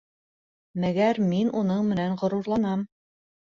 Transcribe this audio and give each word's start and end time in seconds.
—Мәгәр 0.85 1.19
мин 1.27 1.53
уның 1.61 1.87
менән 1.93 2.19
ғорурланам. 2.25 2.89